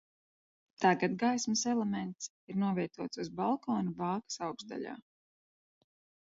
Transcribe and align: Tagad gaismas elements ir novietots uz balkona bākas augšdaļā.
Tagad 0.85 1.11
gaismas 1.23 1.61
elements 1.73 2.29
ir 2.53 2.57
novietots 2.63 3.21
uz 3.25 3.29
balkona 3.41 3.95
bākas 4.01 4.41
augšdaļā. 4.49 4.97